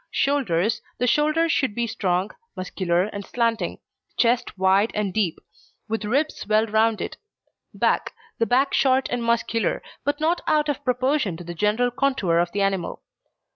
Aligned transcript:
SHOULDERS 0.09 0.81
The 0.97 1.05
shoulders 1.05 1.51
should 1.51 1.75
be 1.75 1.85
strong, 1.85 2.31
muscular, 2.55 3.03
and 3.03 3.23
slanting; 3.23 3.77
the 4.09 4.15
chest 4.23 4.57
wide 4.57 4.89
and 4.95 5.13
deep, 5.13 5.37
with 5.87 6.05
ribs 6.05 6.47
well 6.49 6.65
rounded. 6.65 7.17
BACK 7.75 8.11
The 8.39 8.47
back 8.47 8.73
short 8.73 9.09
and 9.11 9.23
muscular, 9.23 9.83
but 10.03 10.19
not 10.19 10.41
out 10.47 10.69
of 10.69 10.83
proportion 10.83 11.37
to 11.37 11.43
the 11.43 11.53
general 11.53 11.91
contour 11.91 12.39
of 12.39 12.51
the 12.51 12.63
animal. 12.63 13.03